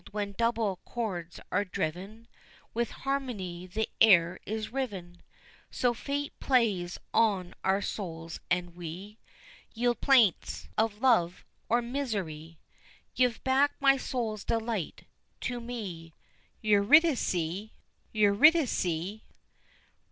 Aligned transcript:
when 0.09 0.31
double 0.35 0.79
chords 0.83 1.39
are 1.51 1.63
driven, 1.63 2.27
With 2.73 2.89
harmony 2.89 3.67
the 3.67 3.87
air 4.01 4.39
is 4.47 4.73
riven; 4.73 5.21
So 5.69 5.93
Fate 5.93 6.33
plays 6.39 6.97
on 7.13 7.53
our 7.63 7.83
souls, 7.83 8.39
and 8.49 8.75
we 8.75 9.19
Yield 9.75 10.01
plaints 10.01 10.67
of 10.75 11.03
love 11.03 11.45
or 11.69 11.83
misery; 11.83 12.57
Give 13.13 13.43
back 13.43 13.73
my 13.79 13.95
soul's 13.95 14.43
delight 14.43 15.05
to 15.41 15.59
me 15.59 16.15
Eurydice! 16.63 17.69
Eurydice! 18.11 19.21